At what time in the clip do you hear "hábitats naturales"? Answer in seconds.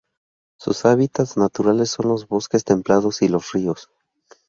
0.85-1.91